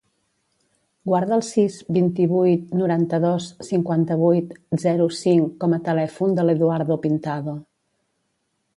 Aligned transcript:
Guarda 1.09 1.35
el 1.37 1.43
sis, 1.47 1.75
vint-i-vuit, 1.97 2.65
noranta-dos, 2.81 3.51
cinquanta-vuit, 3.69 4.59
zero, 4.87 5.09
cinc 5.21 5.55
com 5.65 5.79
a 5.79 5.83
telèfon 5.91 6.37
de 6.41 6.51
l'Eduardo 6.51 7.03
Pintado. 7.09 7.59